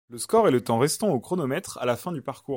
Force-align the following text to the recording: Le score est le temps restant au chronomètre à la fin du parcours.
Le 0.09 0.17
score 0.17 0.47
est 0.47 0.51
le 0.51 0.63
temps 0.63 0.77
restant 0.79 1.09
au 1.09 1.19
chronomètre 1.19 1.77
à 1.79 1.85
la 1.85 1.95
fin 1.95 2.11
du 2.11 2.21
parcours. 2.23 2.49